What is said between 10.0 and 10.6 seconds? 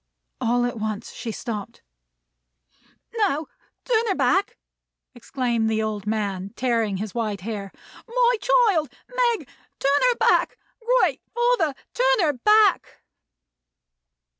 her back!